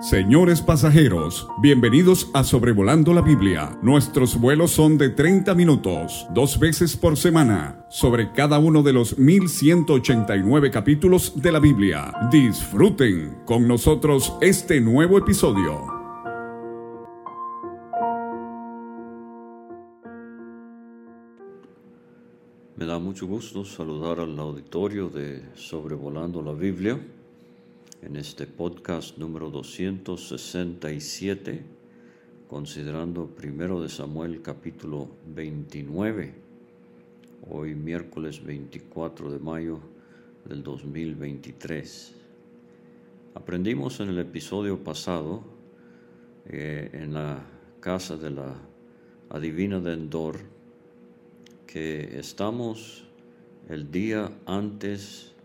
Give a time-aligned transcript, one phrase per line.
[0.00, 3.78] Señores pasajeros, bienvenidos a Sobrevolando la Biblia.
[3.80, 9.18] Nuestros vuelos son de 30 minutos, dos veces por semana, sobre cada uno de los
[9.18, 12.12] 1189 capítulos de la Biblia.
[12.30, 15.86] Disfruten con nosotros este nuevo episodio.
[22.76, 27.00] Me da mucho gusto saludar al auditorio de Sobrevolando la Biblia
[28.02, 31.62] en este podcast número 267,
[32.48, 36.34] considerando primero de Samuel capítulo 29,
[37.50, 39.80] hoy miércoles 24 de mayo
[40.44, 42.14] del 2023.
[43.34, 45.42] Aprendimos en el episodio pasado,
[46.46, 47.44] eh, en la
[47.80, 48.54] casa de la
[49.30, 50.38] adivina de Endor,
[51.66, 53.04] que estamos
[53.68, 55.35] el día antes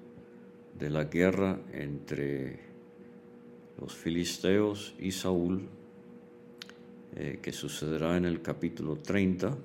[0.78, 2.60] de la guerra entre
[3.80, 5.68] los filisteos y Saúl,
[7.16, 9.58] eh, que sucederá en el capítulo 30.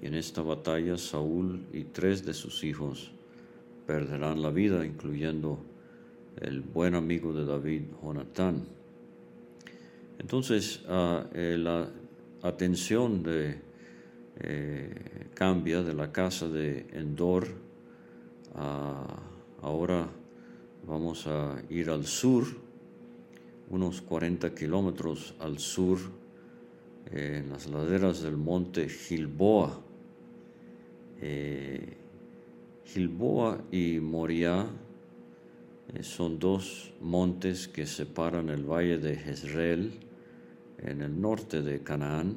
[0.00, 3.12] Y en esta batalla Saúl y tres de sus hijos
[3.86, 5.60] perderán la vida, incluyendo
[6.40, 8.64] el buen amigo de David, Jonatán.
[10.18, 11.88] Entonces, ah, eh, la
[12.42, 13.60] atención de,
[14.40, 17.48] eh, cambia de la casa de Endor
[18.54, 19.20] a
[19.64, 20.06] Ahora
[20.86, 22.44] vamos a ir al sur,
[23.70, 25.98] unos 40 kilómetros al sur,
[27.10, 29.80] en las laderas del monte Gilboa.
[31.18, 31.96] Eh,
[32.84, 34.66] Gilboa y Moriah
[35.94, 39.94] eh, son dos montes que separan el valle de Jezreel
[40.76, 42.36] en el norte de Canaán,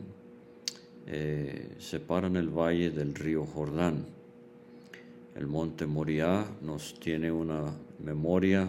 [1.05, 4.16] eh, separan el valle del río Jordán.
[5.37, 7.71] El monte Moriah nos tiene una
[8.03, 8.67] memoria,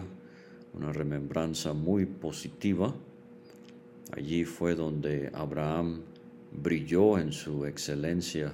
[0.75, 2.93] una remembranza muy positiva.
[4.15, 6.01] Allí fue donde Abraham
[6.51, 8.53] brilló en su excelencia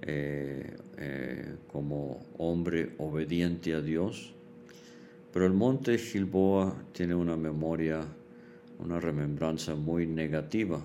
[0.00, 4.32] eh, eh, como hombre obediente a Dios.
[5.30, 8.00] Pero el monte Gilboa tiene una memoria,
[8.78, 10.80] una remembranza muy negativa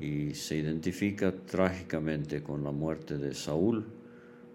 [0.00, 3.84] y se identifica trágicamente con la muerte de Saúl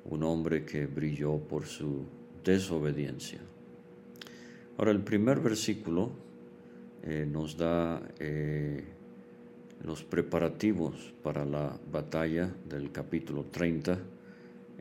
[0.09, 2.05] un hombre que brilló por su
[2.43, 3.39] desobediencia.
[4.77, 6.11] Ahora el primer versículo
[7.03, 8.83] eh, nos da eh,
[9.83, 13.99] los preparativos para la batalla del capítulo 30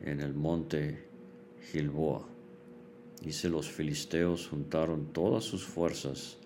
[0.03, 1.03] en el monte
[1.71, 2.25] Gilboa.
[3.21, 6.37] Dice, los filisteos juntaron todas sus fuerzas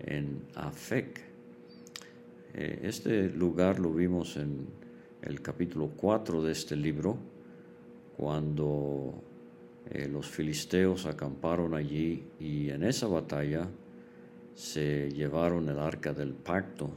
[0.00, 1.20] en Afec.
[2.54, 4.66] Eh, este lugar lo vimos en
[5.22, 7.33] el capítulo 4 de este libro
[8.16, 9.14] cuando
[9.90, 13.68] eh, los filisteos acamparon allí y en esa batalla
[14.54, 16.90] se llevaron el arca del pacto,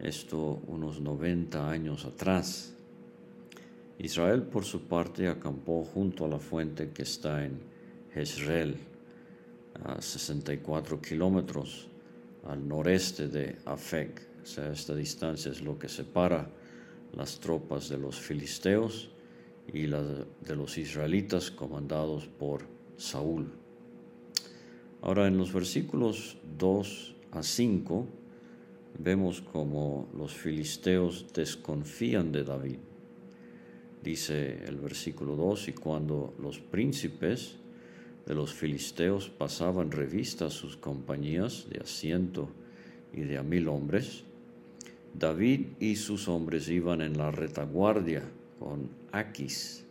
[0.00, 2.74] esto unos 90 años atrás.
[3.98, 7.58] Israel por su parte acampó junto a la fuente que está en
[8.12, 8.76] Jezreel,
[9.84, 11.88] a 64 kilómetros
[12.46, 14.22] al noreste de Afek.
[14.42, 16.48] O sea, esta distancia es lo que separa
[17.14, 19.10] las tropas de los filisteos
[19.72, 22.62] y la de los israelitas comandados por
[22.96, 23.50] Saúl.
[25.02, 28.06] Ahora en los versículos 2 a 5
[28.98, 32.78] vemos como los filisteos desconfían de David.
[34.02, 37.56] Dice el versículo 2, y cuando los príncipes
[38.24, 42.48] de los filisteos pasaban revista a sus compañías de asiento
[43.12, 44.24] y de a mil hombres,
[45.12, 48.22] David y sus hombres iban en la retaguardia
[48.58, 49.84] con Aquis.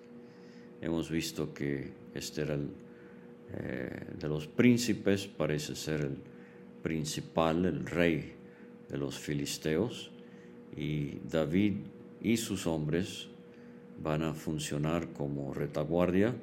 [0.81, 2.69] Hemos visto que este era el,
[3.53, 6.17] eh, de los príncipes, parece ser el
[6.81, 8.33] principal, el rey
[8.89, 10.11] de los filisteos,
[10.75, 11.73] y David
[12.21, 13.27] y sus hombres
[14.01, 16.35] van a funcionar como retaguardia,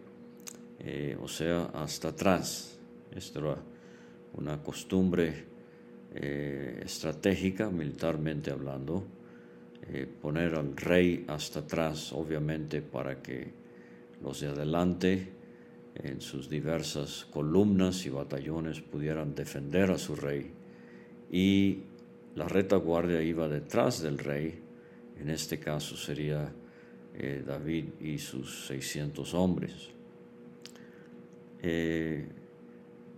[0.81, 2.78] eh, o sea, hasta atrás.
[3.15, 3.57] Esto era
[4.34, 5.45] una costumbre
[6.15, 9.04] eh, estratégica, militarmente hablando,
[9.92, 13.53] eh, poner al rey hasta atrás, obviamente, para que
[14.22, 15.28] los de adelante
[15.97, 20.50] en sus diversas columnas y batallones pudieran defender a su rey.
[21.30, 21.80] Y
[22.34, 24.59] la retaguardia iba detrás del rey,
[25.21, 26.50] en este caso sería
[27.15, 29.91] eh, David y sus 600 hombres.
[31.60, 32.27] Eh,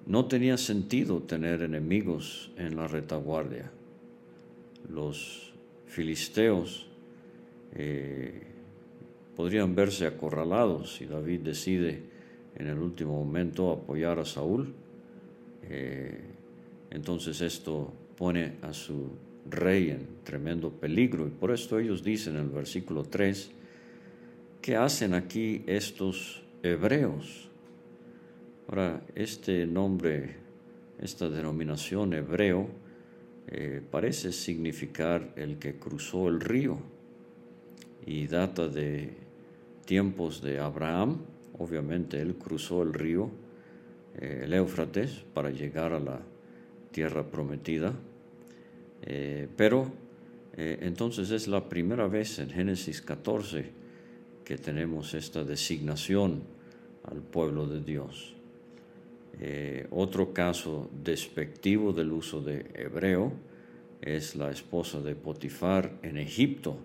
[0.07, 3.71] no tenía sentido tener enemigos en la retaguardia.
[4.91, 5.54] Los
[5.87, 6.87] filisteos
[7.75, 8.43] eh,
[9.37, 12.03] podrían verse acorralados si David decide
[12.57, 14.73] en el último momento apoyar a Saúl.
[15.65, 16.21] Eh,
[16.91, 19.11] entonces esto pone a su
[19.51, 21.27] rey en tremendo peligro.
[21.27, 23.51] Y por esto ellos dicen en el versículo 3,
[24.63, 27.49] ¿qué hacen aquí estos hebreos?
[28.69, 30.37] Ahora, este nombre,
[31.01, 32.69] esta denominación hebreo,
[33.49, 36.79] eh, parece significar el que cruzó el río
[38.07, 39.11] y data de
[39.85, 41.19] tiempos de Abraham.
[41.59, 43.31] Obviamente él cruzó el río,
[44.17, 46.21] eh, el Éufrates, para llegar a la
[46.91, 47.95] tierra prometida.
[49.03, 49.93] Eh, pero
[50.57, 53.73] entonces es la primera vez en Génesis 14
[54.45, 56.45] que tenemos esta designación
[57.03, 58.34] al pueblo de Dios.
[59.41, 63.33] Eh, otro caso despectivo del uso de hebreo
[64.01, 66.77] es la esposa de Potifar en Egipto.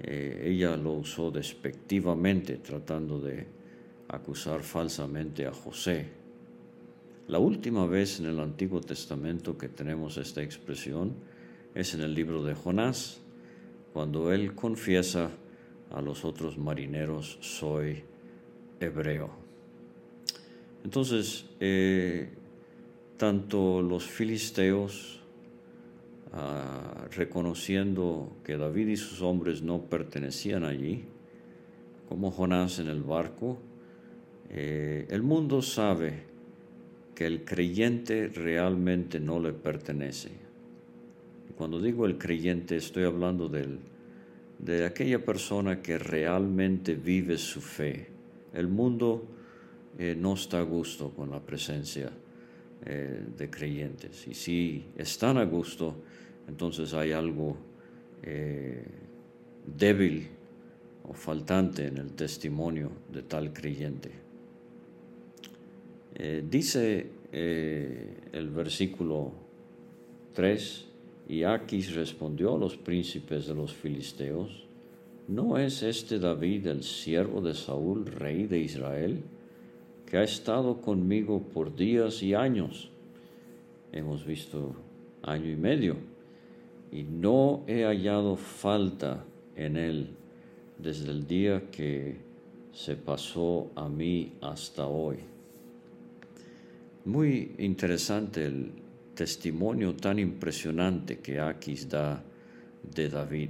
[0.00, 3.46] Eh, ella lo usó despectivamente tratando de
[4.08, 6.06] acusar falsamente a José.
[7.28, 11.14] La última vez en el Antiguo Testamento que tenemos esta expresión
[11.74, 13.20] es en el libro de Jonás,
[13.92, 15.30] cuando él confiesa
[15.90, 18.02] a los otros marineros, soy
[18.80, 19.41] hebreo.
[20.84, 22.28] Entonces, eh,
[23.16, 25.20] tanto los filisteos,
[26.32, 31.04] ah, reconociendo que David y sus hombres no pertenecían allí,
[32.08, 33.58] como Jonás en el barco,
[34.50, 36.24] eh, el mundo sabe
[37.14, 40.30] que el creyente realmente no le pertenece.
[41.56, 48.08] Cuando digo el creyente estoy hablando de aquella persona que realmente vive su fe.
[48.52, 49.28] El mundo
[49.98, 52.10] eh, no está a gusto con la presencia
[52.84, 54.26] eh, de creyentes.
[54.26, 55.96] Y si están a gusto,
[56.48, 57.56] entonces hay algo
[58.22, 58.84] eh,
[59.66, 60.28] débil
[61.04, 64.10] o faltante en el testimonio de tal creyente.
[66.48, 69.32] dice el versículo
[70.34, 70.86] 3,
[71.28, 74.64] y Aquis respondió a los príncipes de los filisteos,
[75.28, 79.22] ¿no es este David el siervo de Saúl, rey de Israel?
[80.12, 82.90] Que ha estado conmigo por días y años.
[83.92, 84.76] Hemos visto
[85.22, 85.96] año y medio
[86.90, 89.24] y no he hallado falta
[89.56, 90.10] en él
[90.76, 92.18] desde el día que
[92.74, 95.16] se pasó a mí hasta hoy.
[97.06, 98.70] Muy interesante el
[99.14, 102.22] testimonio tan impresionante que Aquis da
[102.82, 103.48] de David.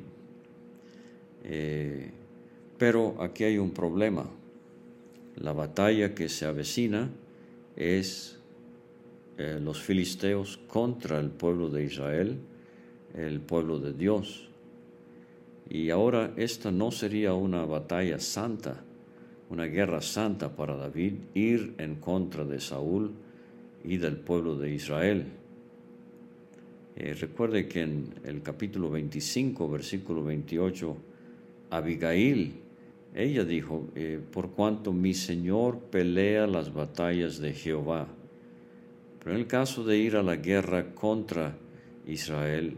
[1.43, 2.08] Eh,
[2.79, 4.42] pero aquí hay un problema.
[5.37, 7.11] La batalla que se avecina
[7.76, 8.38] es
[9.38, 12.38] eh, los filisteos contra el pueblo de Israel,
[13.14, 14.49] el pueblo de Dios.
[15.70, 18.84] Y ahora esta no sería una batalla santa,
[19.49, 23.12] una guerra santa para David, ir en contra de Saúl
[23.84, 25.26] y del pueblo de Israel.
[26.94, 30.96] Eh, recuerde que en el capítulo 25, versículo 28,
[31.70, 32.52] Abigail
[33.14, 38.09] ella dijo, eh, por cuanto mi Señor pelea las batallas de Jehová.
[39.19, 41.56] Pero en el caso de ir a la guerra contra
[42.06, 42.76] Israel,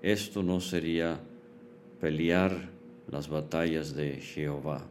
[0.00, 1.20] esto no sería
[2.00, 2.70] pelear
[3.10, 4.86] las batallas de Jehová.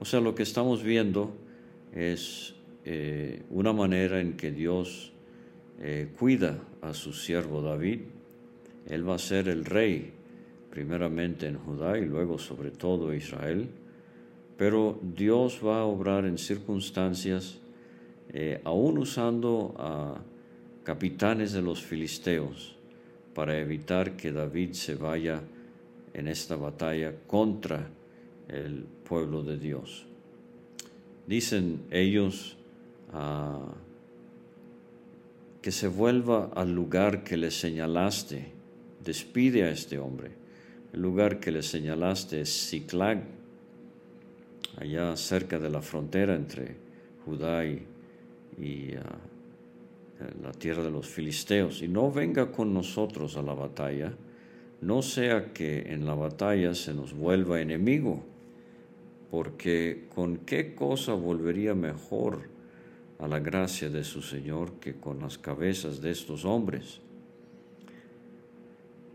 [0.00, 1.32] O sea, lo que estamos viendo
[1.92, 2.54] es
[2.84, 5.12] eh, una manera en que Dios
[5.80, 8.00] eh, cuida a su siervo David.
[8.88, 10.12] Él va a ser el rey,
[10.68, 13.68] primeramente en Judá y luego sobre todo Israel
[14.56, 17.58] pero Dios va a obrar en circunstancias,
[18.32, 20.20] eh, aún usando a
[20.84, 22.76] capitanes de los filisteos,
[23.34, 25.40] para evitar que David se vaya
[26.12, 27.88] en esta batalla contra
[28.48, 30.06] el pueblo de Dios.
[31.26, 32.56] Dicen ellos
[33.12, 33.74] ah,
[35.60, 38.52] que se vuelva al lugar que le señalaste,
[39.02, 40.30] despide a este hombre.
[40.92, 43.24] El lugar que le señalaste es Ciclag,
[44.76, 46.76] allá cerca de la frontera entre
[47.24, 49.18] Judá y, ah,
[50.42, 54.12] la tierra de los filisteos, y no venga con nosotros a la batalla,
[54.80, 58.22] no sea que en la batalla se nos vuelva enemigo,
[59.30, 62.48] porque con qué cosa volvería mejor
[63.18, 67.00] a la gracia de su Señor que con las cabezas de estos hombres.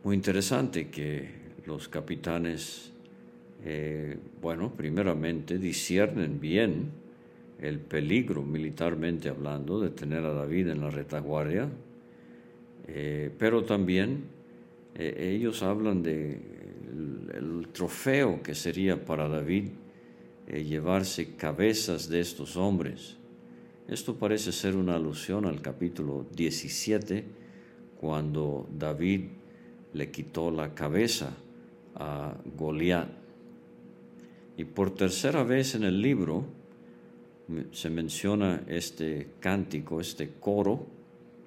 [0.03, 1.29] Muy interesante que
[1.65, 2.91] los capitanes
[3.65, 6.91] eh, bueno, primeramente disciernen bien
[7.59, 11.69] el peligro militarmente hablando de tener a David en la retaguardia,
[12.87, 14.23] eh, pero también
[14.95, 16.59] eh, ellos hablan de
[17.73, 19.69] trofeo que sería para David
[20.47, 23.17] llevarse cabezas de estos hombres.
[23.87, 27.23] Esto parece ser una alusión al capítulo 17,
[27.99, 29.25] cuando David
[29.93, 31.35] le quitó la cabeza
[31.95, 33.18] a Goliat.
[34.59, 36.43] Y por tercera vez en el libro
[37.71, 40.85] se menciona este cántico, este coro,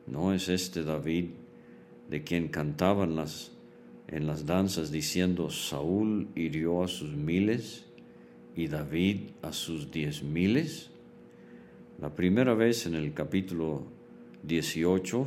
[0.07, 1.26] no es este David
[2.09, 3.52] de quien cantaban las,
[4.09, 7.85] en las danzas diciendo, Saúl hirió a sus miles
[8.57, 10.88] y David a sus diez miles.
[12.00, 13.85] La primera vez en el capítulo
[14.45, 15.26] 18,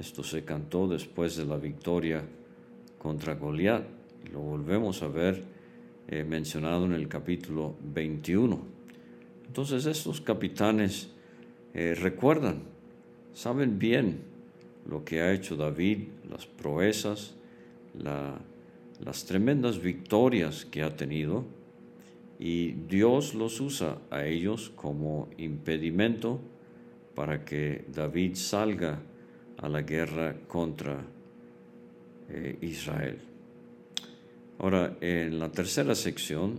[0.00, 2.24] esto se cantó después de la victoria
[2.98, 3.84] contra Goliat,
[4.32, 5.52] lo volvemos a ver
[6.08, 8.60] eh, mencionado en el capítulo 21.
[9.46, 11.10] Entonces estos capitanes
[11.74, 12.62] eh, recuerdan,
[13.34, 14.20] saben bien
[14.88, 17.34] lo que ha hecho David, las proezas,
[17.94, 21.44] las tremendas victorias que ha tenido,
[22.38, 26.40] y Dios los usa a ellos como impedimento
[27.14, 29.00] para que David salga
[29.58, 31.04] a la guerra contra
[32.28, 33.31] eh, Israel.
[34.62, 36.56] Ahora, en la tercera sección,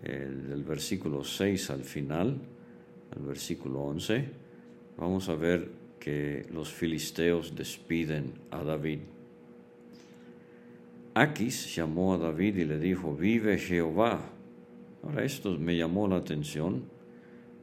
[0.00, 2.38] del versículo 6 al final,
[3.10, 4.24] al versículo 11,
[4.96, 5.68] vamos a ver
[5.98, 9.00] que los filisteos despiden a David.
[11.14, 14.20] Aquis llamó a David y le dijo, vive Jehová.
[15.02, 16.84] Ahora esto me llamó la atención,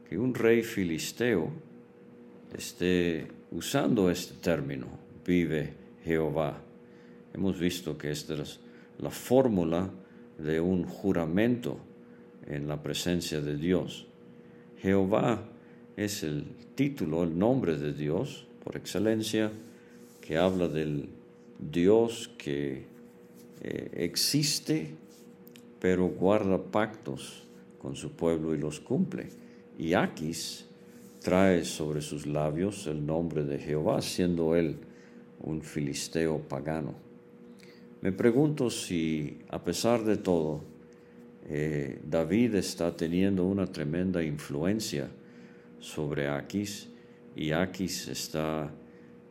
[0.06, 1.50] que un rey filisteo
[2.54, 4.88] esté usando este término,
[5.26, 5.72] vive
[6.04, 6.60] Jehová.
[7.32, 8.60] Hemos visto que esta es
[8.98, 9.90] la fórmula
[10.38, 11.78] de un juramento
[12.46, 14.06] en la presencia de Dios.
[14.80, 15.42] Jehová
[15.96, 19.50] es el título, el nombre de Dios por excelencia,
[20.20, 21.08] que habla del
[21.58, 22.86] Dios que
[23.60, 24.94] eh, existe,
[25.80, 27.44] pero guarda pactos
[27.78, 29.28] con su pueblo y los cumple.
[29.78, 30.66] Y Aquis
[31.20, 34.76] trae sobre sus labios el nombre de Jehová, siendo él
[35.40, 36.94] un filisteo pagano.
[38.04, 40.60] Me pregunto si, a pesar de todo,
[41.48, 45.08] eh, David está teniendo una tremenda influencia
[45.80, 46.90] sobre Aquis
[47.34, 48.70] y Aquis está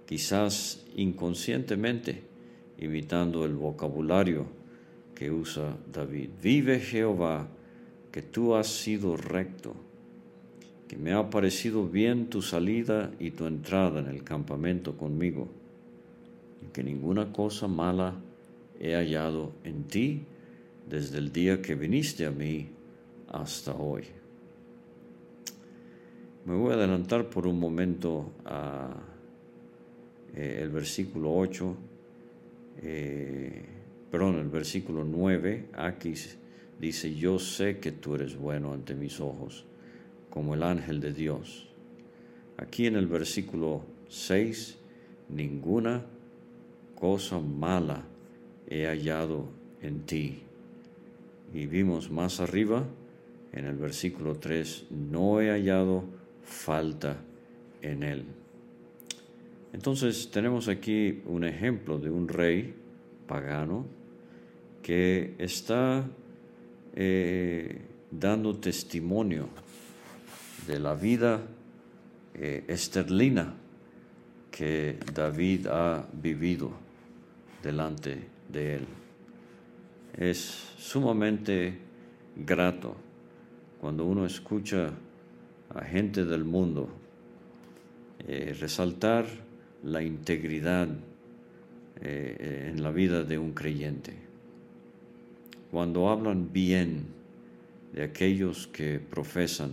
[0.07, 2.23] quizás inconscientemente
[2.79, 4.47] imitando el vocabulario
[5.13, 6.31] que usa David.
[6.41, 7.47] Vive Jehová,
[8.11, 9.75] que tú has sido recto,
[10.87, 15.47] que me ha parecido bien tu salida y tu entrada en el campamento conmigo,
[16.63, 18.15] y que ninguna cosa mala
[18.83, 20.25] he hallado en ti
[20.89, 22.67] desde el día que viniste a mí
[23.29, 24.03] hasta hoy.
[26.45, 28.93] Me voy a adelantar por un momento a
[30.35, 31.77] eh, el versículo 8,
[32.81, 33.65] eh,
[34.11, 36.13] perdón, el versículo 9, aquí
[36.77, 39.63] dice, yo sé que tú eres bueno ante mis ojos,
[40.29, 41.69] como el ángel de Dios.
[42.57, 44.77] Aquí en el versículo 6,
[45.29, 46.03] ninguna
[46.95, 48.07] cosa mala
[48.73, 49.49] he hallado
[49.81, 50.41] en ti.
[51.53, 52.83] Y vimos más arriba,
[53.51, 56.05] en el versículo 3, no he hallado
[56.43, 57.17] falta
[57.83, 58.25] en él.
[59.73, 62.73] Entonces tenemos aquí un ejemplo de un rey
[63.27, 63.85] pagano
[64.81, 66.03] que está
[66.95, 69.49] eh, dando testimonio
[70.65, 71.41] de la vida
[72.33, 73.53] eh, esterlina
[74.49, 76.71] que David ha vivido
[77.61, 78.85] delante de Él.
[80.17, 81.77] Es sumamente
[82.35, 82.95] grato
[83.79, 84.91] cuando uno escucha
[85.73, 86.89] a gente del mundo
[88.27, 89.25] eh, resaltar
[89.83, 90.87] la integridad
[92.01, 94.13] eh, en la vida de un creyente.
[95.71, 97.07] Cuando hablan bien
[97.91, 99.71] de aquellos que profesan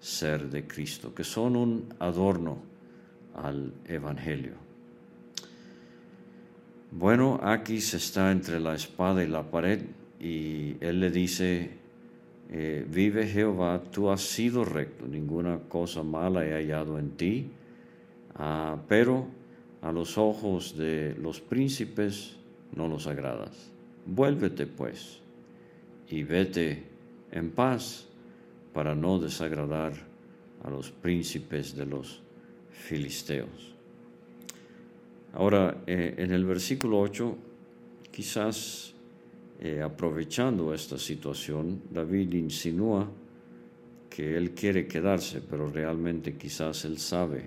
[0.00, 2.58] ser de Cristo, que son un adorno
[3.34, 4.69] al Evangelio.
[6.92, 9.80] Bueno, Aquis está entre la espada y la pared
[10.18, 11.70] y él le dice,
[12.50, 17.46] eh, vive Jehová, tú has sido recto, ninguna cosa mala he hallado en ti,
[18.34, 19.28] ah, pero
[19.82, 22.36] a los ojos de los príncipes
[22.74, 23.70] no los agradas.
[24.04, 25.20] Vuélvete pues
[26.08, 26.82] y vete
[27.30, 28.08] en paz
[28.74, 29.92] para no desagradar
[30.64, 32.20] a los príncipes de los
[32.72, 33.79] filisteos.
[35.32, 37.36] Ahora, eh, en el versículo 8,
[38.10, 38.94] quizás
[39.60, 43.08] eh, aprovechando esta situación, David insinúa
[44.08, 47.44] que él quiere quedarse, pero realmente quizás él sabe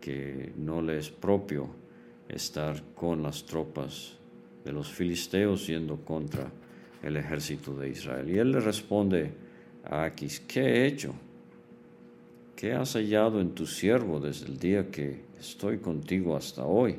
[0.00, 1.68] que no le es propio
[2.28, 4.16] estar con las tropas
[4.64, 6.50] de los filisteos yendo contra
[7.02, 8.28] el ejército de Israel.
[8.28, 9.30] Y él le responde
[9.84, 11.14] a Aquis, ¿qué he hecho?
[12.58, 16.96] ¿Qué has hallado en tu siervo desde el día que estoy contigo hasta hoy?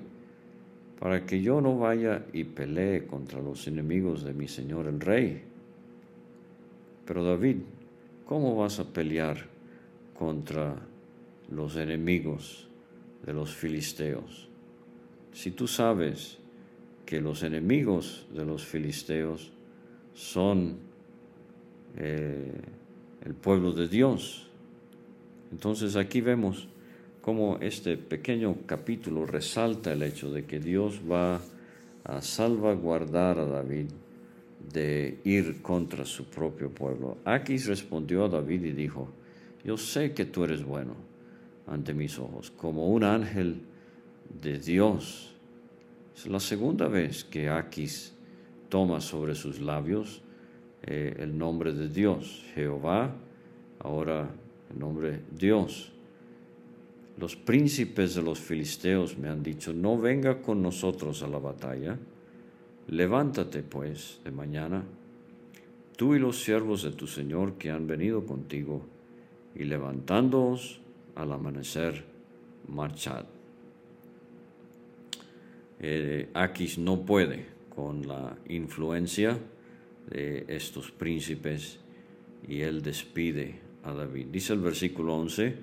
[0.98, 5.44] Para que yo no vaya y pelee contra los enemigos de mi señor el rey.
[7.06, 7.58] Pero David,
[8.26, 9.48] ¿cómo vas a pelear
[10.18, 10.78] contra
[11.52, 12.70] los enemigos
[13.26, 14.48] de los filisteos?
[15.34, 16.38] Si tú sabes
[17.06, 19.52] que los enemigos de los filisteos
[20.14, 20.78] son
[21.98, 22.50] eh,
[23.26, 24.49] el pueblo de Dios.
[25.52, 26.68] Entonces aquí vemos
[27.22, 31.42] cómo este pequeño capítulo resalta el hecho de que Dios va
[32.04, 33.88] a salvaguardar a David
[34.72, 37.18] de ir contra su propio pueblo.
[37.26, 39.10] Aquis respondió a David y dijo,
[39.64, 40.96] yo sé que tú eres bueno
[41.68, 43.62] ante mis ojos, como un ángel
[44.42, 45.34] de Dios.
[46.16, 48.14] Es la segunda vez que Aquis
[48.70, 50.22] toma sobre sus labios
[50.84, 53.14] eh, el nombre de Dios, Jehová,
[53.80, 54.30] ahora
[54.72, 55.92] el nombre Dios.
[57.18, 61.98] Los príncipes de los filisteos me han dicho, no venga con nosotros a la batalla,
[62.88, 64.84] levántate pues de mañana,
[65.98, 68.86] tú y los siervos de tu Señor que han venido contigo,
[69.56, 70.80] y levantándoos
[71.16, 72.06] al amanecer,
[72.68, 73.26] marchad.
[75.82, 79.38] Eh, Aquis no puede con la influencia
[80.10, 81.80] de estos príncipes
[82.48, 84.28] y él despide David.
[84.32, 85.56] Dice el versículo 11,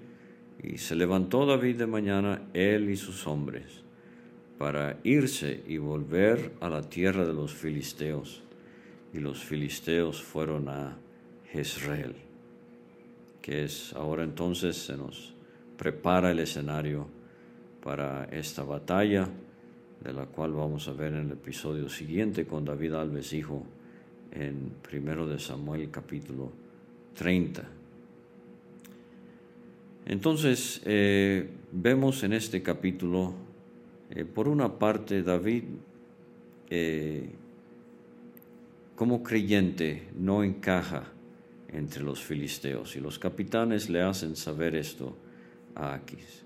[0.62, 3.82] y se levantó David de mañana, él y sus hombres,
[4.58, 8.42] para irse y volver a la tierra de los filisteos.
[9.12, 10.96] Y los filisteos fueron a
[11.52, 12.14] Jezreel,
[13.40, 15.34] que es ahora entonces se nos
[15.76, 17.06] prepara el escenario
[17.82, 19.28] para esta batalla,
[20.02, 23.64] de la cual vamos a ver en el episodio siguiente con David Alves, hijo
[24.32, 26.52] en primero de Samuel capítulo
[27.14, 27.75] 30.
[30.06, 33.34] Entonces, eh, vemos en este capítulo,
[34.10, 35.64] eh, por una parte, David
[36.70, 37.28] eh,
[38.94, 41.12] como creyente no encaja
[41.72, 45.16] entre los filisteos y los capitanes le hacen saber esto
[45.74, 46.44] a Aquis.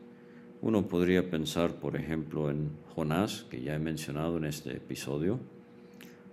[0.63, 5.39] Uno podría pensar, por ejemplo, en Jonás, que ya he mencionado en este episodio,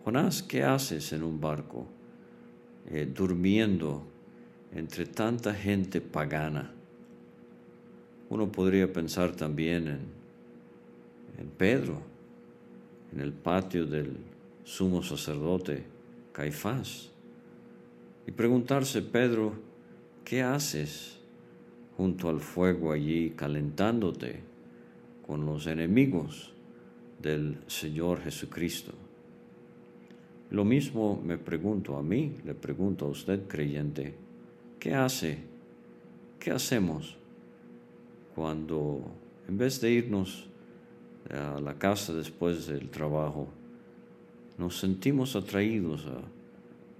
[0.05, 1.87] Jonás, ¿qué haces en un barco
[3.13, 4.07] durmiendo
[4.73, 6.76] entre tanta gente pagana?
[8.29, 9.87] Uno podría pensar también
[11.37, 12.01] en, Pedro,
[13.13, 14.17] en el patio del
[14.63, 15.83] sumo sacerdote
[16.33, 17.09] Caifás,
[18.27, 19.53] y preguntarse, Pedro,
[20.25, 21.19] ¿qué haces
[21.95, 24.41] junto al fuego allí calentándote
[25.25, 26.53] con los enemigos
[27.21, 28.91] del Señor Jesucristo?
[30.51, 34.13] Lo mismo me pregunto a mí, le pregunto a usted creyente,
[34.79, 35.39] ¿qué hace?
[36.39, 37.17] ¿Qué hacemos
[38.37, 39.01] cuando
[39.47, 40.45] en vez de irnos
[41.31, 43.47] a la casa después del trabajo,
[44.59, 46.21] nos sentimos atraídos a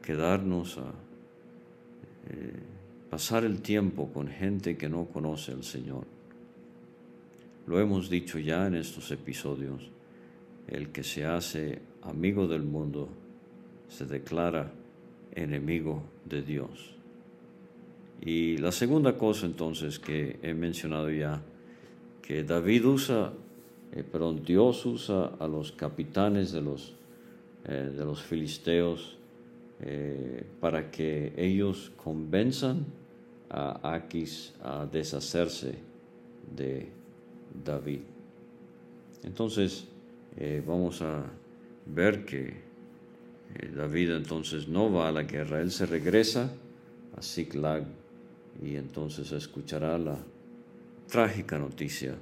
[0.04, 0.90] quedarnos a
[2.30, 2.60] eh,
[3.12, 6.08] pasar el tiempo con gente que no conoce al Señor?
[7.68, 9.92] Lo hemos dicho ya en estos episodios,
[10.68, 13.10] el que se hace amigo del mundo,
[13.90, 14.72] se declara
[15.36, 16.97] enemigo de Dios.
[18.22, 21.42] Y la segunda cosa entonces que he mencionado ya,
[22.22, 23.34] que David usa,
[23.92, 24.04] eh,
[24.46, 26.94] Dios usa a los capitanes de los,
[27.66, 29.18] eh, de los filisteos
[29.80, 32.86] eh, para que ellos convenzan
[33.50, 35.76] a Aquis a deshacerse
[36.56, 36.90] de
[37.64, 38.02] David.
[39.24, 39.88] Entonces,
[40.66, 41.24] vamos a
[41.86, 42.68] ver que
[43.56, 46.52] eh, David entonces no va a la guerra, él se regresa
[47.16, 47.86] a Ziklag
[48.62, 50.18] y entonces escuchará la
[51.08, 52.16] trágica noticia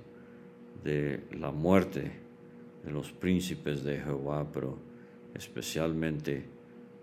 [0.84, 2.12] de la muerte
[2.84, 4.78] de los príncipes de Jehová, pero
[5.34, 6.46] especialmente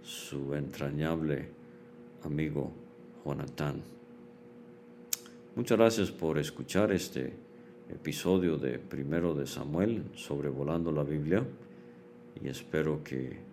[0.02, 1.48] su entrañable
[2.24, 2.72] amigo
[3.24, 3.82] Jonatán.
[5.56, 7.32] Muchas gracias por escuchar este
[7.90, 11.44] episodio de Primero de Samuel sobrevolando la Biblia
[12.42, 13.52] y espero que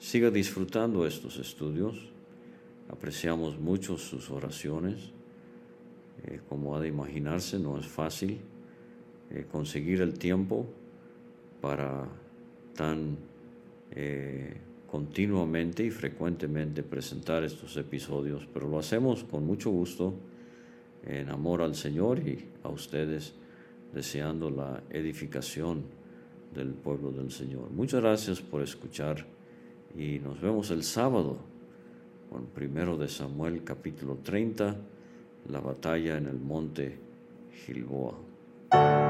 [0.00, 1.94] Siga disfrutando estos estudios.
[2.88, 5.12] Apreciamos mucho sus oraciones.
[6.24, 8.38] Eh, como ha de imaginarse, no es fácil
[9.30, 10.66] eh, conseguir el tiempo
[11.60, 12.06] para
[12.74, 13.16] tan
[13.92, 14.56] eh,
[14.90, 20.14] continuamente y frecuentemente presentar estos episodios, pero lo hacemos con mucho gusto,
[21.06, 23.34] en amor al Señor y a ustedes,
[23.94, 25.84] deseando la edificación
[26.54, 27.70] del pueblo del Señor.
[27.70, 29.24] Muchas gracias por escuchar
[29.96, 31.38] y nos vemos el sábado
[32.28, 34.76] con primero de Samuel capítulo 30,
[35.50, 36.98] la batalla en el monte
[37.64, 39.09] Gilboa.